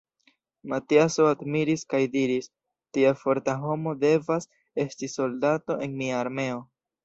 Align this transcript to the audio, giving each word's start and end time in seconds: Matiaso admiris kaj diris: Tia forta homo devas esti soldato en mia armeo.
Matiaso 0.69 1.27
admiris 1.31 1.83
kaj 1.95 1.99
diris: 2.15 2.49
Tia 2.97 3.13
forta 3.21 3.57
homo 3.69 3.95
devas 4.07 4.51
esti 4.89 5.15
soldato 5.19 5.81
en 5.89 5.97
mia 6.03 6.21
armeo. 6.27 6.61